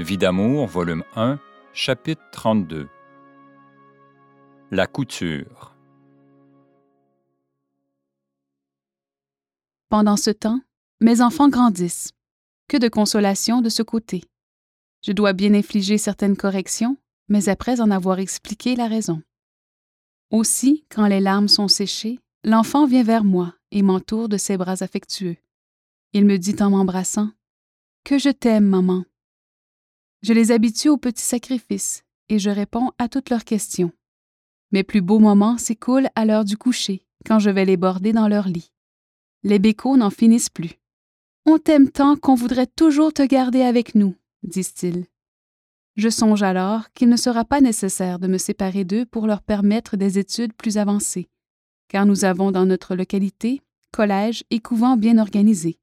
[0.00, 1.38] Vie d'amour, volume 1,
[1.74, 2.88] chapitre 32.
[4.70, 5.76] La couture.
[9.90, 10.62] Pendant ce temps,
[11.02, 12.12] mes enfants grandissent.
[12.66, 14.24] Que de consolation de ce côté.
[15.04, 16.96] Je dois bien infliger certaines corrections,
[17.28, 19.22] mais après en avoir expliqué la raison.
[20.30, 24.82] Aussi, quand les larmes sont séchées, l'enfant vient vers moi et m'entoure de ses bras
[24.82, 25.36] affectueux.
[26.14, 27.28] Il me dit en m'embrassant
[28.02, 29.04] Que je t'aime, maman.
[30.22, 33.92] Je les habitue aux petits sacrifices et je réponds à toutes leurs questions.
[34.72, 38.28] Mes plus beaux moments s'écoulent à l'heure du coucher, quand je vais les border dans
[38.28, 38.70] leur lit.
[39.42, 40.78] Les bécots n'en finissent plus.
[41.46, 45.06] On t'aime tant qu'on voudrait toujours te garder avec nous, disent-ils.
[45.96, 49.96] Je songe alors qu'il ne sera pas nécessaire de me séparer d'eux pour leur permettre
[49.96, 51.28] des études plus avancées,
[51.88, 55.78] car nous avons dans notre localité collège et couvent bien organisés.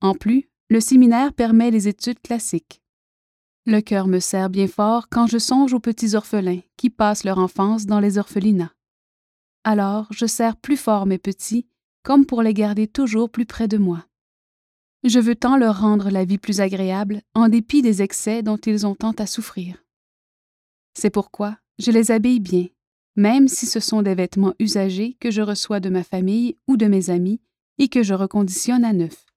[0.00, 2.80] En plus, le séminaire permet les études classiques.
[3.68, 7.36] Le cœur me serre bien fort quand je songe aux petits orphelins qui passent leur
[7.36, 8.72] enfance dans les orphelinats.
[9.62, 11.66] Alors je serre plus fort mes petits,
[12.02, 14.06] comme pour les garder toujours plus près de moi.
[15.04, 18.86] Je veux tant leur rendre la vie plus agréable en dépit des excès dont ils
[18.86, 19.84] ont tant à souffrir.
[20.94, 22.68] C'est pourquoi je les habille bien,
[23.16, 26.86] même si ce sont des vêtements usagés que je reçois de ma famille ou de
[26.86, 27.42] mes amis
[27.76, 29.27] et que je reconditionne à neuf.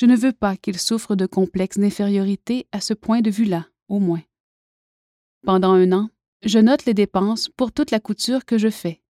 [0.00, 3.98] Je ne veux pas qu'ils souffrent de complexes d'infériorité à ce point de vue-là, au
[3.98, 4.22] moins.
[5.44, 6.08] Pendant un an,
[6.42, 9.02] je note les dépenses pour toute la couture que je fais.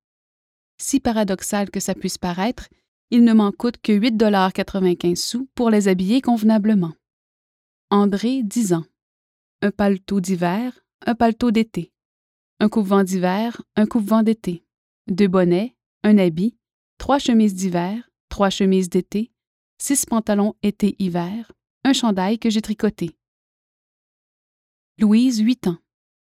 [0.78, 2.69] Si paradoxal que ça puisse paraître,
[3.12, 6.94] il ne m'en coûte que 8,95 sous pour les habiller convenablement.
[7.91, 8.86] André, 10 ans.
[9.62, 11.92] Un paletot d'hiver, un paletot d'été.
[12.58, 14.64] Un coupe-vent d'hiver, un coupe-vent d'été.
[15.06, 16.56] Deux bonnets, un habit,
[16.98, 19.30] trois chemises d'hiver, trois chemises d'été,
[19.80, 21.52] six pantalons été-hiver,
[21.84, 23.16] un chandail que j'ai tricoté.
[24.98, 25.78] Louise, 8 ans.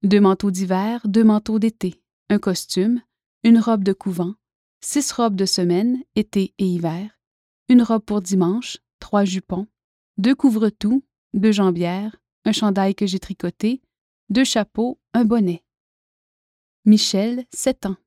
[0.03, 3.01] Deux manteaux d'hiver, deux manteaux d'été, un costume,
[3.44, 4.35] une robe de couvent,
[4.80, 7.19] six robes de semaine, été et hiver,
[7.68, 9.68] une robe pour dimanche, trois jupons,
[10.18, 11.03] deux couvre-tout,
[11.34, 12.16] deux jambières,
[12.46, 13.81] un chandail que j'ai tricoté,
[14.30, 15.63] deux chapeaux, un bonnet.
[16.85, 17.97] Michel, 7 ans.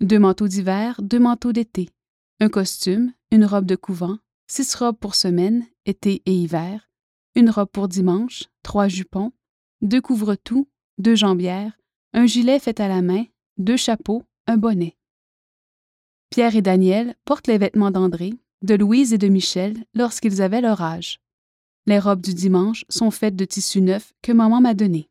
[0.00, 1.90] Deux manteaux d'hiver, deux manteaux d'été,
[2.40, 4.18] un costume, une robe de couvent,
[4.50, 6.90] six robes pour semaine, été et hiver,
[7.36, 9.32] une robe pour dimanche, trois jupons,
[9.80, 10.68] deux couvre-tout,
[10.98, 11.78] deux jambières,
[12.14, 13.26] un gilet fait à la main,
[13.58, 14.96] deux chapeaux, un bonnet.
[16.30, 20.82] Pierre et Daniel portent les vêtements d'André, de Louise et de Michel lorsqu'ils avaient leur
[20.82, 21.20] âge.
[21.86, 25.08] Les robes du dimanche sont faites de tissu neuf que maman m'a donné.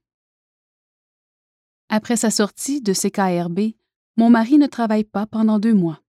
[1.87, 3.73] Après sa sortie de CKRB,
[4.17, 6.01] mon mari ne travaille pas pendant deux mois.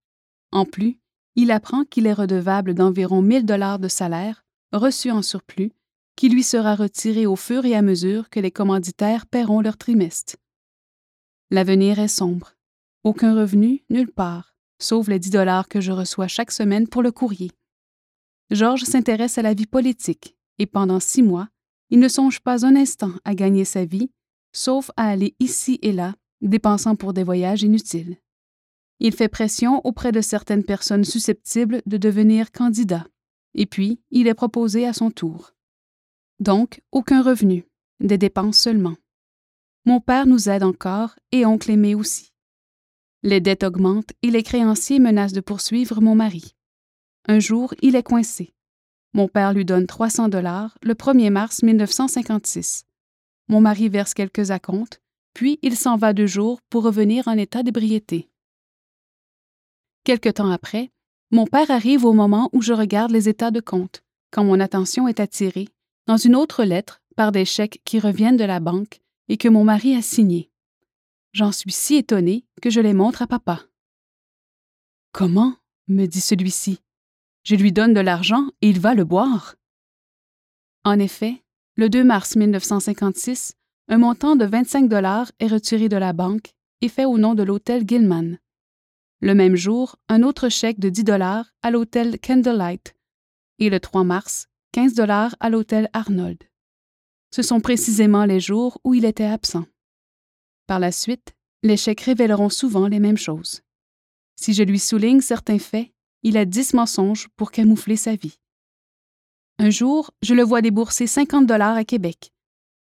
[0.50, 1.00] En plus,
[1.36, 5.72] il apprend qu'il est redevable d'environ 1000 dollars de salaire, reçu en surplus,
[6.16, 10.36] qui lui sera retiré au fur et à mesure que les commanditaires paieront leur trimestre.
[11.50, 12.54] L'avenir est sombre.
[13.04, 17.12] Aucun revenu, nulle part sauf les 10 dollars que je reçois chaque semaine pour le
[17.12, 17.52] courrier.
[18.50, 21.48] Georges s'intéresse à la vie politique et pendant six mois,
[21.90, 24.10] il ne songe pas un instant à gagner sa vie,
[24.52, 28.16] sauf à aller ici et là, dépensant pour des voyages inutiles.
[29.00, 33.06] Il fait pression auprès de certaines personnes susceptibles de devenir candidats,
[33.55, 35.55] et puis il est proposé à son tour.
[36.38, 37.66] Donc, aucun revenu,
[38.00, 38.97] des dépenses seulement.
[39.87, 42.33] Mon père nous aide encore et oncle Aimé aussi.
[43.22, 46.55] Les dettes augmentent et les créanciers menacent de poursuivre mon mari.
[47.27, 48.55] Un jour, il est coincé.
[49.12, 52.84] Mon père lui donne 300 dollars le 1er mars 1956.
[53.49, 55.00] Mon mari verse quelques acomptes,
[55.34, 58.31] puis il s'en va deux jours pour revenir en état d'ébriété.
[60.10, 60.91] Quelque temps après,
[61.31, 65.06] mon père arrive au moment où je regarde les états de compte, quand mon attention
[65.06, 65.69] est attirée,
[66.09, 69.62] dans une autre lettre, par des chèques qui reviennent de la banque et que mon
[69.62, 70.50] mari a signés.
[71.32, 73.62] J'en suis si étonnée que je les montre à papa.
[75.12, 75.54] Comment?
[75.87, 76.81] me dit celui-ci.
[77.44, 79.54] Je lui donne de l'argent et il va le boire.
[80.82, 81.40] En effet,
[81.76, 83.55] le 2 mars 1956,
[83.87, 87.44] un montant de 25 dollars est retiré de la banque et fait au nom de
[87.44, 88.38] l'hôtel Gilman.
[89.22, 92.96] Le même jour, un autre chèque de 10 dollars à l'hôtel Candlelight
[93.58, 96.38] et le 3 mars, 15 dollars à l'hôtel Arnold.
[97.31, 99.67] Ce sont précisément les jours où il était absent.
[100.67, 103.61] Par la suite, les chèques révéleront souvent les mêmes choses.
[104.37, 108.38] Si je lui souligne certains faits, il a dix mensonges pour camoufler sa vie.
[109.58, 112.32] Un jour, je le vois débourser 50 dollars à Québec,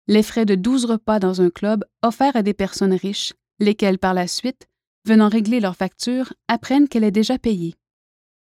[0.08, 4.14] les frais de 12 repas dans un club offerts à des personnes riches, lesquelles par
[4.14, 4.68] la suite,
[5.08, 7.76] venant régler leur facture, apprennent qu'elle est déjà payée.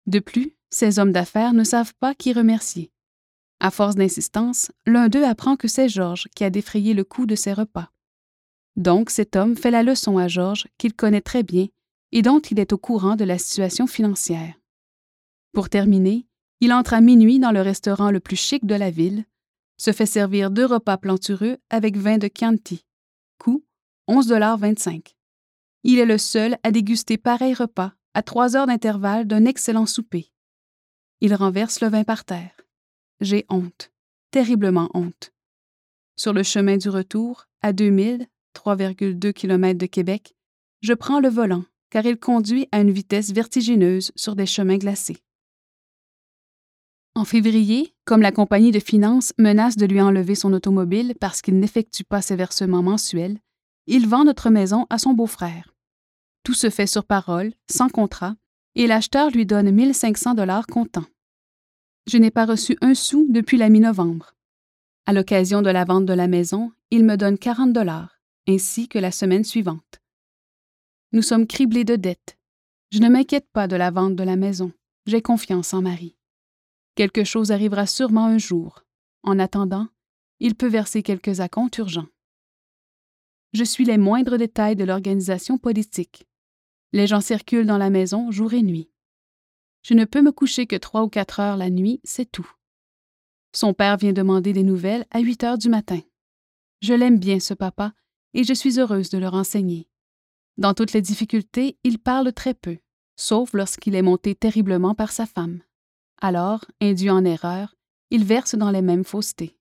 [0.06, 2.90] De plus, ces hommes d'affaires ne savent pas qui remercier.
[3.60, 7.34] À force d'insistance, l'un d'eux apprend que c'est Georges qui a défrayé le coût de
[7.34, 7.90] ses repas.
[8.76, 11.66] Donc cet homme fait la leçon à Georges qu'il connaît très bien
[12.12, 14.54] et dont il est au courant de la situation financière.
[15.52, 16.26] Pour terminer,
[16.60, 19.24] il entre à minuit dans le restaurant le plus chic de la ville,
[19.76, 22.84] se fait servir deux repas plantureux avec vin de Chianti.
[23.38, 23.64] Coût
[24.08, 25.17] 11,25
[25.84, 30.32] Il est le seul à déguster pareil repas à trois heures d'intervalle d'un excellent souper.
[31.20, 32.56] Il renverse le vin par terre.
[33.20, 33.92] J'ai honte,
[34.30, 35.32] terriblement honte.
[36.16, 40.34] Sur le chemin du retour, à 2000, 3,2 km de Québec,
[40.80, 45.22] je prends le volant car il conduit à une vitesse vertigineuse sur des chemins glacés.
[47.14, 51.58] En février, comme la compagnie de finances menace de lui enlever son automobile parce qu'il
[51.58, 53.38] n'effectue pas ses versements mensuels,
[53.88, 55.74] il vend notre maison à son beau-frère.
[56.44, 58.36] Tout se fait sur parole, sans contrat,
[58.74, 61.06] et l'acheteur lui donne 1500 dollars comptant.
[62.06, 64.34] Je n'ai pas reçu un sou depuis la mi-novembre.
[65.06, 68.98] À l'occasion de la vente de la maison, il me donne 40 dollars, ainsi que
[68.98, 70.00] la semaine suivante.
[71.12, 72.38] Nous sommes criblés de dettes.
[72.92, 74.70] Je ne m'inquiète pas de la vente de la maison.
[75.06, 76.16] J'ai confiance en Marie.
[76.94, 78.84] Quelque chose arrivera sûrement un jour.
[79.22, 79.88] En attendant,
[80.40, 82.08] il peut verser quelques acomptes urgents.
[83.52, 86.26] Je suis les moindres détails de l'organisation politique.
[86.92, 88.90] Les gens circulent dans la maison jour et nuit.
[89.82, 92.50] Je ne peux me coucher que trois ou quatre heures la nuit, c'est tout.
[93.54, 96.00] Son père vient demander des nouvelles à huit heures du matin.
[96.82, 97.92] Je l'aime bien, ce papa,
[98.34, 99.88] et je suis heureuse de le renseigner.
[100.58, 102.78] Dans toutes les difficultés, il parle très peu,
[103.16, 105.60] sauf lorsqu'il est monté terriblement par sa femme.
[106.20, 107.74] Alors, induit en erreur,
[108.10, 109.57] il verse dans les mêmes faussetés.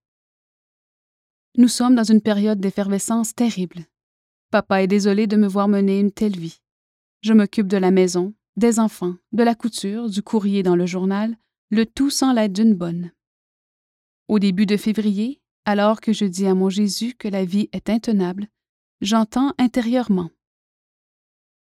[1.57, 3.85] Nous sommes dans une période d'effervescence terrible.
[4.51, 6.61] Papa est désolé de me voir mener une telle vie.
[7.21, 11.35] Je m'occupe de la maison, des enfants, de la couture, du courrier dans le journal,
[11.71, 13.11] le tout sans l'aide d'une bonne.
[14.27, 17.89] Au début de février, alors que je dis à mon Jésus que la vie est
[17.89, 18.47] intenable,
[19.01, 20.29] j'entends intérieurement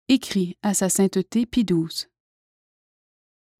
[0.08, 2.06] écrit à sa sainteté Pie XII.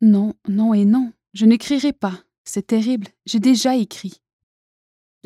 [0.01, 2.23] Non, non et non, je n'écrirai pas.
[2.45, 4.21] C'est terrible, j'ai déjà écrit.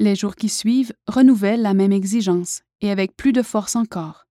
[0.01, 4.27] Les jours qui suivent renouvellent la même exigence, et avec plus de force encore.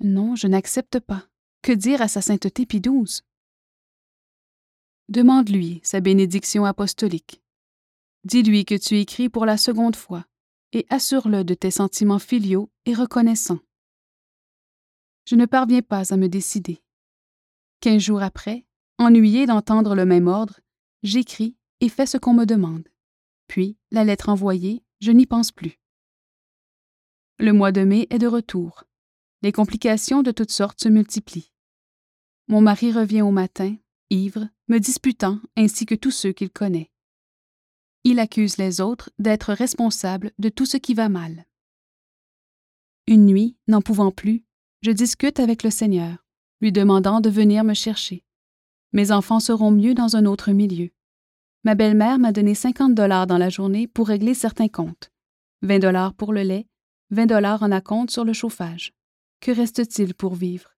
[0.00, 1.26] Non, je n'accepte pas.
[1.62, 2.82] Que dire à sa sainteté Pie?
[5.08, 7.40] Demande-lui sa bénédiction apostolique.
[8.24, 10.26] Dis-lui que tu écris pour la seconde fois,
[10.74, 13.60] et assure-le de tes sentiments filiaux et reconnaissants
[15.28, 16.80] je ne parviens pas à me décider.
[17.80, 18.64] Quinze jours après,
[18.96, 20.60] ennuyé d'entendre le même ordre,
[21.02, 22.88] j'écris et fais ce qu'on me demande.
[23.48, 25.80] Puis, la lettre envoyée, je n'y pense plus.
[27.38, 28.84] Le mois de mai est de retour.
[29.42, 31.52] Les complications de toutes sortes se multiplient.
[32.48, 33.76] Mon mari revient au matin,
[34.10, 36.90] ivre, me disputant ainsi que tous ceux qu'il connaît.
[38.04, 41.46] Il accuse les autres d'être responsables de tout ce qui va mal.
[43.06, 44.44] Une nuit, n'en pouvant plus,
[44.82, 46.26] je discute avec le Seigneur,
[46.60, 48.24] lui demandant de venir me chercher.
[48.92, 50.90] Mes enfants seront mieux dans un autre milieu.
[51.68, 55.12] Ma belle-mère m'a donné 50 dollars dans la journée pour régler certains comptes.
[55.60, 56.66] 20 dollars pour le lait,
[57.10, 58.94] 20 dollars en acompte sur le chauffage.
[59.40, 60.74] Que reste-t-il pour vivre?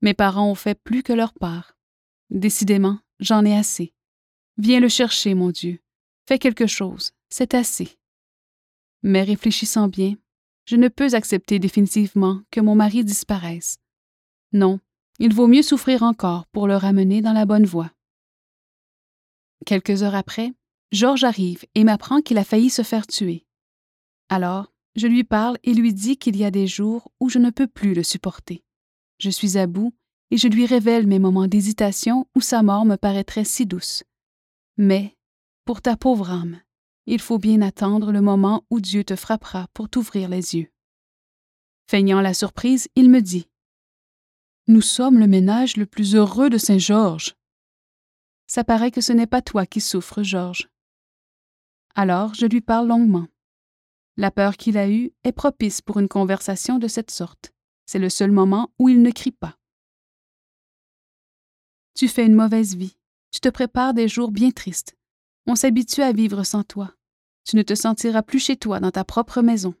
[0.00, 1.76] Mes parents ont fait plus que leur part.
[2.30, 3.94] Décidément, j'en ai assez.
[4.58, 5.80] Viens le chercher, mon Dieu.
[6.28, 7.98] Fais quelque chose, c'est assez.
[9.02, 10.14] Mais réfléchissant bien,
[10.66, 13.78] je ne peux accepter définitivement que mon mari disparaisse.
[14.52, 14.78] Non,
[15.18, 17.90] il vaut mieux souffrir encore pour le ramener dans la bonne voie.
[19.64, 20.52] Quelques heures après,
[20.90, 23.46] Georges arrive et m'apprend qu'il a failli se faire tuer.
[24.28, 27.50] Alors, je lui parle et lui dis qu'il y a des jours où je ne
[27.50, 28.62] peux plus le supporter.
[29.18, 29.94] Je suis à bout
[30.30, 34.02] et je lui révèle mes moments d'hésitation où sa mort me paraîtrait si douce.
[34.76, 35.16] Mais,
[35.64, 36.60] pour ta pauvre âme,
[37.06, 40.70] il faut bien attendre le moment où Dieu te frappera pour t'ouvrir les yeux.
[41.88, 43.48] Feignant la surprise, il me dit
[44.68, 47.34] Nous sommes le ménage le plus heureux de Saint-Georges.
[48.54, 50.68] Ça paraît que ce n'est pas toi qui souffres, Georges.
[51.94, 53.26] Alors je lui parle longuement.
[54.18, 57.54] La peur qu'il a eue est propice pour une conversation de cette sorte.
[57.86, 59.56] C'est le seul moment où il ne crie pas.
[61.94, 62.98] Tu fais une mauvaise vie.
[63.30, 64.98] Tu te prépares des jours bien tristes.
[65.46, 66.94] On s'habitue à vivre sans toi.
[67.44, 69.74] Tu ne te sentiras plus chez toi dans ta propre maison.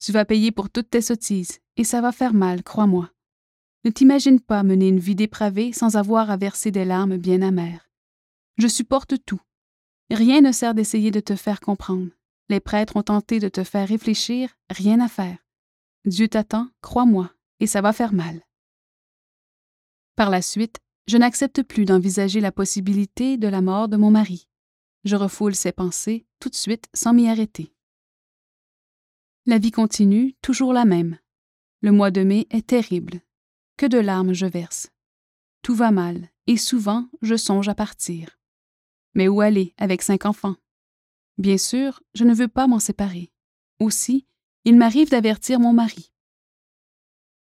[0.00, 3.08] Tu vas payer pour toutes tes sottises, et ça va faire mal, crois-moi.
[3.84, 7.89] Ne t'imagine pas mener une vie dépravée sans avoir à verser des larmes bien amères.
[8.60, 9.40] Je supporte tout.
[10.10, 12.10] Rien ne sert d'essayer de te faire comprendre.
[12.50, 15.38] Les prêtres ont tenté de te faire réfléchir, rien à faire.
[16.04, 18.42] Dieu t'attend, crois-moi, et ça va faire mal.
[20.14, 20.76] Par la suite,
[21.06, 24.46] je n'accepte plus d'envisager la possibilité de la mort de mon mari.
[25.04, 27.72] Je refoule ces pensées tout de suite sans m'y arrêter.
[29.46, 31.18] La vie continue, toujours la même.
[31.80, 33.22] Le mois de mai est terrible.
[33.78, 34.90] Que de larmes je verse.
[35.62, 38.36] Tout va mal, et souvent je songe à partir.
[39.14, 40.56] Mais où aller avec cinq enfants?
[41.38, 43.30] Bien sûr, je ne veux pas m'en séparer.
[43.78, 44.26] Aussi,
[44.64, 46.12] il m'arrive d'avertir mon mari.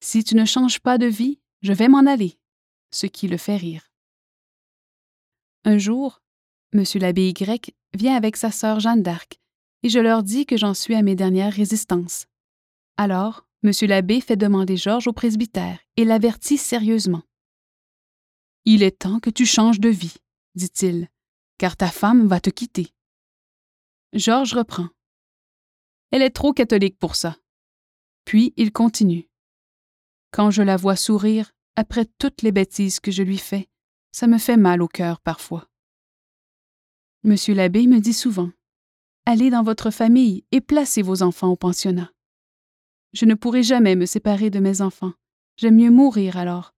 [0.00, 2.38] Si tu ne changes pas de vie, je vais m'en aller,
[2.90, 3.90] ce qui le fait rire.
[5.64, 6.22] Un jour,
[6.72, 6.84] M.
[6.96, 9.40] l'abbé Y vient avec sa sœur Jeanne d'Arc,
[9.82, 12.26] et je leur dis que j'en suis à mes dernières résistances.
[12.96, 13.72] Alors, M.
[13.88, 17.22] l'abbé fait demander Georges au presbytère et l'avertit sérieusement.
[18.66, 20.16] Il est temps que tu changes de vie,
[20.54, 21.08] dit-il,
[21.58, 22.92] car ta femme va te quitter.
[24.12, 24.88] Georges reprend.
[26.10, 27.36] Elle est trop catholique pour ça.
[28.24, 29.28] Puis il continue.
[30.30, 33.68] Quand je la vois sourire, après toutes les bêtises que je lui fais,
[34.12, 35.68] ça me fait mal au cœur parfois.
[37.24, 38.50] Monsieur l'abbé me dit souvent
[39.26, 42.12] Allez dans votre famille et placez vos enfants au pensionnat.
[43.12, 45.14] Je ne pourrai jamais me séparer de mes enfants.
[45.56, 46.74] J'aime mieux mourir alors.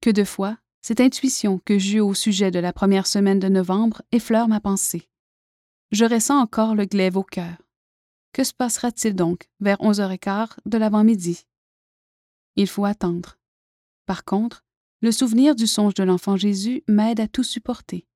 [0.00, 4.02] Que de fois, cette intuition que j'eus au sujet de la première semaine de novembre
[4.10, 5.08] effleure ma pensée.
[5.92, 7.56] Je ressens encore le glaive au cœur.
[8.32, 11.46] Que se passera-t-il donc vers onze heures et quart de l'avant-midi?
[12.56, 13.38] Il faut attendre.
[14.06, 14.64] Par contre,
[15.00, 18.06] le souvenir du songe de l'enfant Jésus m'aide à tout supporter.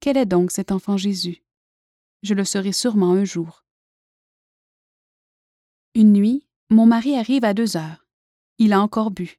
[0.00, 1.44] Quel est donc cet enfant Jésus?
[2.22, 3.64] Je le serai sûrement un jour.
[5.94, 8.06] Une nuit, mon mari arrive à deux heures.
[8.58, 9.38] Il a encore bu.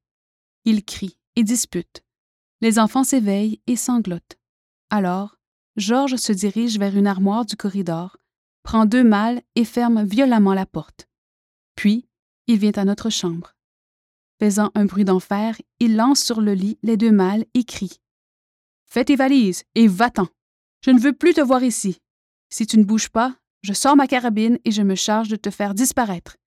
[0.63, 2.03] Il crie et dispute.
[2.61, 4.37] Les enfants s'éveillent et sanglotent.
[4.89, 5.37] Alors,
[5.75, 8.17] Georges se dirige vers une armoire du corridor,
[8.63, 11.07] prend deux malles et ferme violemment la porte.
[11.75, 12.07] Puis,
[12.47, 13.53] il vient à notre chambre.
[14.39, 17.99] Faisant un bruit d'enfer, il lance sur le lit les deux malles et crie
[18.85, 20.27] Fais tes valises et va-t'en.
[20.83, 21.99] Je ne veux plus te voir ici.
[22.49, 25.49] Si tu ne bouges pas, je sors ma carabine et je me charge de te
[25.49, 26.37] faire disparaître.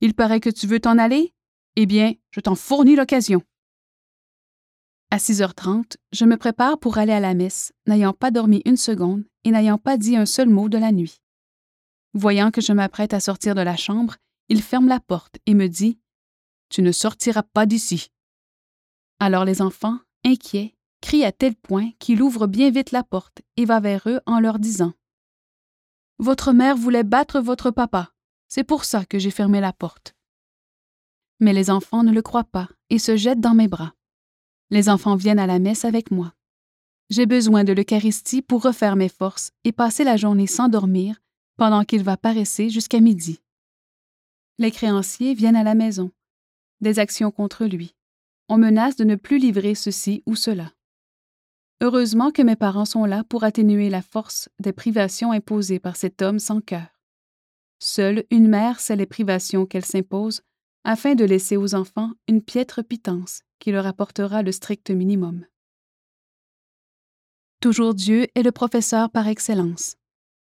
[0.00, 1.34] Il paraît que tu veux t'en aller?
[1.76, 3.42] Eh bien, je t'en fournis l'occasion.
[5.10, 9.24] À 6h30, je me prépare pour aller à la messe, n'ayant pas dormi une seconde
[9.44, 11.22] et n'ayant pas dit un seul mot de la nuit.
[12.12, 14.16] Voyant que je m'apprête à sortir de la chambre,
[14.50, 15.98] il ferme la porte et me dit
[16.68, 18.10] Tu ne sortiras pas d'ici.
[19.18, 23.64] Alors les enfants, inquiets, crient à tel point qu'il ouvre bien vite la porte et
[23.64, 24.92] va vers eux en leur disant
[26.18, 28.12] Votre mère voulait battre votre papa.
[28.48, 30.14] C'est pour ça que j'ai fermé la porte.
[31.40, 33.94] Mais les enfants ne le croient pas et se jettent dans mes bras.
[34.70, 36.34] Les enfants viennent à la messe avec moi.
[37.10, 41.20] J'ai besoin de l'Eucharistie pour refaire mes forces et passer la journée sans dormir
[41.56, 43.40] pendant qu'il va paresser jusqu'à midi.
[44.58, 46.10] Les créanciers viennent à la maison.
[46.80, 47.94] Des actions contre lui.
[48.48, 50.72] On menace de ne plus livrer ceci ou cela.
[51.80, 56.22] Heureusement que mes parents sont là pour atténuer la force des privations imposées par cet
[56.22, 56.88] homme sans cœur.
[57.78, 60.42] Seule une mère sait les privations qu'elle s'impose
[60.84, 65.44] afin de laisser aux enfants une piètre pitance qui leur apportera le strict minimum.
[67.60, 69.96] Toujours Dieu est le professeur par excellence.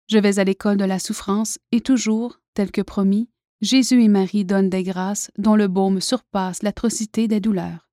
[0.07, 3.29] Je vais à l'école de la souffrance et toujours, tel que promis,
[3.61, 7.89] Jésus et Marie donnent des grâces dont le baume surpasse l'atrocité des douleurs.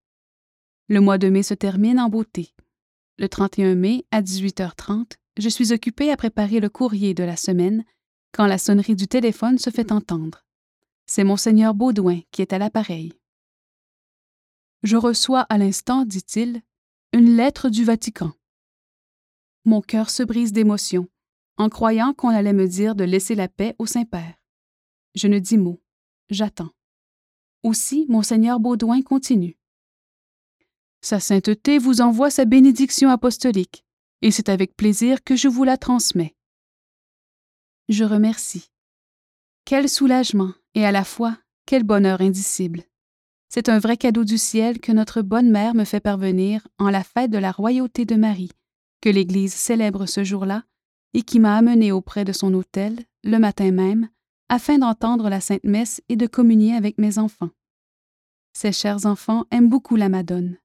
[0.89, 2.55] Le mois de mai se termine en beauté.
[3.19, 7.85] Le 31 mai, à 18h30, je suis occupée à préparer le courrier de la semaine
[8.33, 10.45] quand la sonnerie du téléphone se fait entendre.
[11.11, 13.15] C'est Monseigneur Baudouin qui est à l'appareil.
[14.83, 16.61] Je reçois à l'instant, dit-il,
[17.15, 18.33] une lettre du Vatican.
[19.65, 21.09] Mon cœur se brise d'émotion,
[21.57, 24.35] en croyant qu'on allait me dire de laisser la paix au Saint-Père.
[25.15, 25.81] Je ne dis mot,
[26.29, 26.71] j'attends.
[27.63, 29.57] Aussi, Monseigneur Baudouin continue.
[31.01, 33.83] Sa sainteté vous envoie sa bénédiction apostolique,
[34.21, 36.37] et c'est avec plaisir que je vous la transmets.
[37.89, 38.71] Je remercie.
[39.65, 42.85] Quel soulagement et à la fois quel bonheur indicible.
[43.51, 47.03] C'est un vrai cadeau du ciel que notre bonne mère me fait parvenir en la
[47.03, 48.53] fête de la royauté de Marie,
[49.01, 50.65] que l'Église célèbre ce jour-là,
[51.15, 54.09] et qui m'a amené auprès de son autel, le matin même,
[54.49, 57.51] afin d'entendre la Sainte Messe et de communier avec mes enfants.
[58.53, 60.59] Ces chers enfants aiment beaucoup la Madone.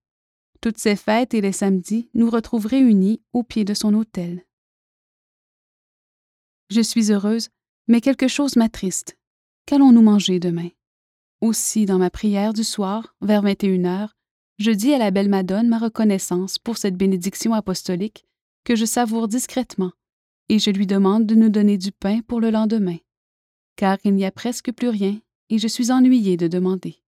[0.61, 4.45] Toutes ces fêtes et les samedis nous retrouvent réunis au pied de son autel.
[6.69, 7.49] Je suis heureuse,
[7.87, 9.17] mais quelque chose m'attriste.
[9.65, 10.69] Qu'allons-nous manger demain?
[11.39, 14.17] Aussi, dans ma prière du soir, vers 21 heures,
[14.59, 18.25] je dis à la belle Madone ma reconnaissance pour cette bénédiction apostolique
[18.65, 19.91] que je savoure discrètement,
[20.49, 22.97] et je lui demande de nous donner du pain pour le lendemain,
[23.77, 27.01] car il n'y a presque plus rien, et je suis ennuyée de demander.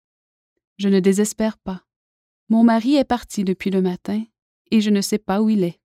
[0.78, 1.84] Je ne désespère pas.
[2.50, 4.24] Mon mari est parti depuis le matin,
[4.70, 5.80] et je ne sais pas où il est.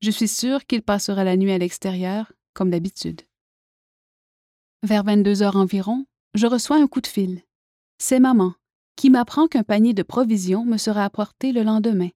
[0.00, 3.22] Je suis sûre qu'il passera la nuit à l'extérieur, comme d'habitude.
[4.84, 7.42] Vers 22 heures environ, je reçois un coup de fil.
[7.98, 8.54] C'est maman,
[8.94, 12.10] qui m'apprend qu'un panier de provisions me sera apporté le lendemain,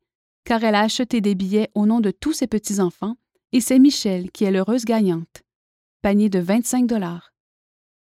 [0.45, 3.17] car elle a acheté des billets au nom de tous ses petits-enfants,
[3.51, 5.43] et c'est Michel qui est l'heureuse gagnante.
[6.03, 7.35] Panier de 25 dollars.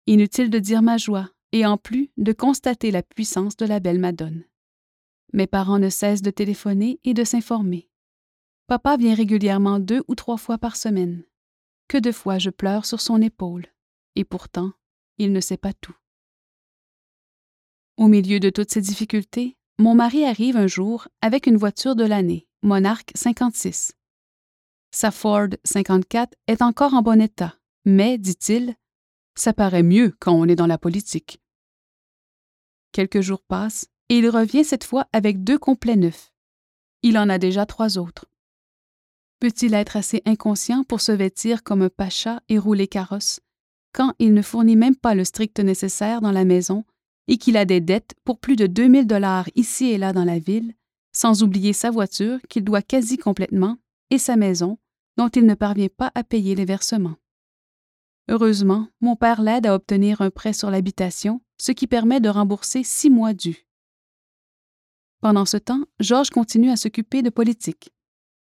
[0.06, 3.98] Inutile de dire ma joie, et en plus de constater la puissance de la belle
[3.98, 4.44] Madone.
[5.32, 7.88] Mes parents ne cessent de téléphoner et de s'informer.
[8.68, 11.24] Papa vient régulièrement deux ou trois fois par semaine.
[11.88, 13.66] Que de fois je pleure sur son épaule,
[14.16, 14.72] et pourtant,
[15.18, 15.96] il ne sait pas tout.
[17.96, 22.04] Au milieu de toutes ces difficultés, mon mari arrive un jour avec une voiture de
[22.04, 23.92] l'année, Monarch 56.
[24.90, 28.76] Sa Ford 54 est encore en bon état, mais, dit-il,
[29.34, 31.40] ça paraît mieux quand on est dans la politique.
[32.92, 36.32] Quelques jours passent et il revient cette fois avec deux complets neufs.
[37.02, 38.26] Il en a déjà trois autres.
[39.40, 43.40] Peut-il être assez inconscient pour se vêtir comme un pacha et rouler carrosse,
[43.94, 46.84] quand il ne fournit même pas le strict nécessaire dans la maison
[47.28, 50.38] et qu'il a des dettes pour plus de 2000 dollars ici et là dans la
[50.38, 50.74] ville,
[51.12, 53.78] sans oublier sa voiture qu'il doit quasi complètement
[54.10, 54.78] et sa maison
[55.16, 57.14] dont il ne parvient pas à payer les versements.
[58.28, 62.82] Heureusement, mon père l'aide à obtenir un prêt sur l'habitation, ce qui permet de rembourser
[62.82, 63.68] six mois dus.
[65.20, 67.90] Pendant ce temps, Georges continue à s'occuper de politique.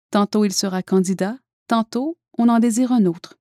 [0.09, 3.37] Tantôt il sera candidat, tantôt on en désire un autre.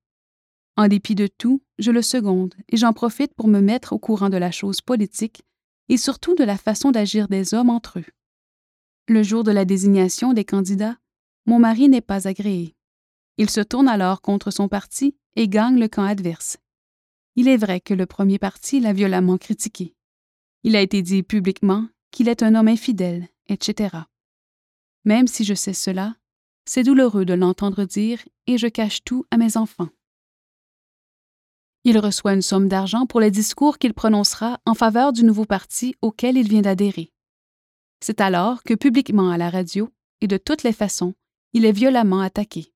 [0.76, 4.28] En dépit de tout, je le seconde et j'en profite pour me mettre au courant
[4.28, 5.42] de la chose politique
[5.88, 8.06] et surtout de la façon d'agir des hommes entre eux.
[9.08, 10.98] Le jour de la désignation des candidats,
[11.46, 12.74] mon mari n'est pas agréé.
[13.38, 16.58] Il se tourne alors contre son parti et gagne le camp adverse.
[17.36, 19.94] Il est vrai que le premier parti l'a violemment critiqué.
[20.64, 23.96] Il a été dit publiquement qu'il est un homme infidèle, etc.
[25.04, 26.16] Même si je sais cela,
[26.64, 29.90] c'est douloureux de l'entendre dire et je cache tout à mes enfants.
[31.88, 35.94] Il reçoit une somme d'argent pour les discours qu'il prononcera en faveur du nouveau parti
[36.02, 37.12] auquel il vient d'adhérer.
[38.00, 39.88] C'est alors que publiquement à la radio,
[40.20, 41.14] et de toutes les façons,
[41.52, 42.72] il est violemment attaqué.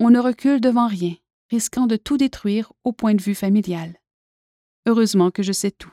[0.00, 1.14] On ne recule devant rien,
[1.50, 4.00] risquant de tout détruire au point de vue familial.
[4.86, 5.92] Heureusement que je sais tout.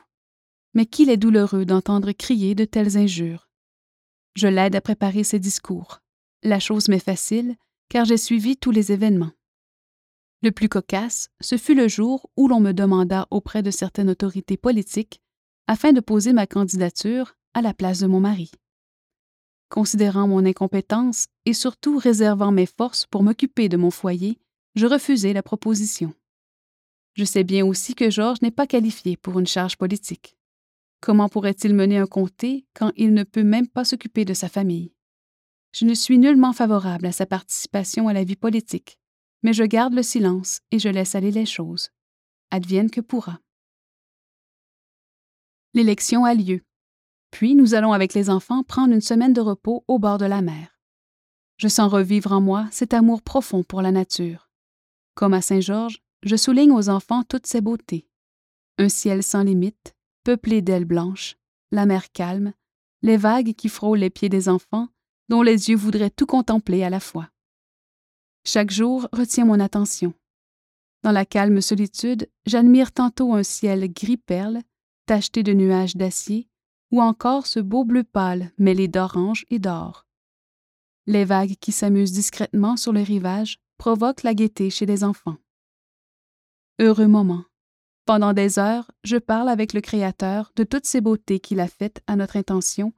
[0.72, 3.50] Mais qu'il est douloureux d'entendre crier de telles injures.
[4.34, 6.00] Je l'aide à préparer ses discours.
[6.42, 7.56] La chose m'est facile,
[7.90, 9.32] car j'ai suivi tous les événements.
[10.42, 14.56] Le plus cocasse, ce fut le jour où l'on me demanda auprès de certaines autorités
[14.56, 15.20] politiques
[15.66, 18.50] afin de poser ma candidature à la place de mon mari.
[19.68, 24.38] Considérant mon incompétence et surtout réservant mes forces pour m'occuper de mon foyer,
[24.74, 26.14] je refusai la proposition.
[27.14, 30.36] Je sais bien aussi que Georges n'est pas qualifié pour une charge politique.
[31.00, 34.92] Comment pourrait-il mener un comté quand il ne peut même pas s'occuper de sa famille?
[35.72, 38.99] Je ne suis nullement favorable à sa participation à la vie politique,
[39.42, 41.90] mais je garde le silence et je laisse aller les choses.
[42.50, 43.40] Advienne que pourra.
[45.72, 46.62] L'élection a lieu.
[47.30, 50.42] Puis nous allons avec les enfants prendre une semaine de repos au bord de la
[50.42, 50.80] mer.
[51.58, 54.50] Je sens revivre en moi cet amour profond pour la nature.
[55.14, 58.08] Comme à Saint-Georges, je souligne aux enfants toutes ces beautés.
[58.78, 61.36] Un ciel sans limite, peuplé d'ailes blanches,
[61.70, 62.52] la mer calme,
[63.02, 64.88] les vagues qui frôlent les pieds des enfants,
[65.28, 67.30] dont les yeux voudraient tout contempler à la fois.
[68.44, 70.14] Chaque jour retient mon attention.
[71.02, 74.60] Dans la calme solitude, j'admire tantôt un ciel gris perle,
[75.06, 76.48] tacheté de nuages d'acier,
[76.90, 80.06] ou encore ce beau bleu pâle mêlé d'orange et d'or.
[81.06, 85.36] Les vagues qui s'amusent discrètement sur le rivage provoquent la gaieté chez les enfants.
[86.78, 87.44] Heureux moment.
[88.06, 92.02] Pendant des heures, je parle avec le Créateur de toutes ces beautés qu'il a faites
[92.06, 92.92] à notre intention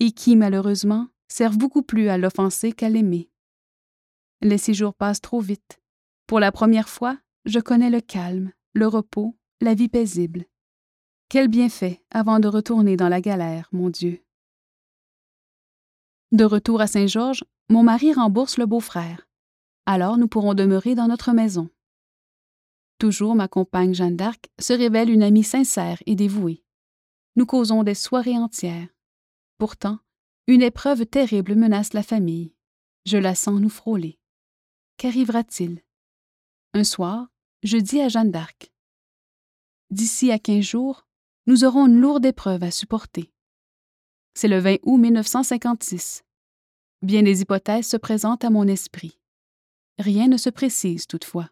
[0.00, 3.30] et qui, malheureusement, servent beaucoup plus à l'offenser qu'à l'aimer.
[4.42, 5.80] Les six jours passent trop vite.
[6.26, 10.44] Pour la première fois, je connais le calme, le repos, la vie paisible.
[11.28, 14.22] Quel bienfait avant de retourner dans la galère, mon Dieu.
[16.32, 19.28] De retour à Saint-Georges, mon mari rembourse le beau-frère.
[19.86, 21.70] Alors nous pourrons demeurer dans notre maison.
[22.98, 26.64] Toujours ma compagne Jeanne d'Arc se révèle une amie sincère et dévouée.
[27.36, 28.88] Nous causons des soirées entières.
[29.58, 29.98] Pourtant,
[30.46, 32.54] une épreuve terrible menace la famille.
[33.04, 34.18] Je la sens nous frôler.
[34.98, 35.82] Qu'arrivera-t-il?
[36.72, 37.28] Un soir,
[37.62, 38.72] je dis à Jeanne d'Arc
[39.90, 41.06] D'ici à quinze jours,
[41.46, 43.30] nous aurons une lourde épreuve à supporter.
[44.34, 46.24] C'est le 20 août 1956.
[47.02, 49.18] Bien des hypothèses se présentent à mon esprit.
[49.98, 51.50] Rien ne se précise toutefois.